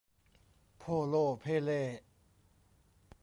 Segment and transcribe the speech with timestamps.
[0.77, 1.81] โพ่โล่เพ่เล่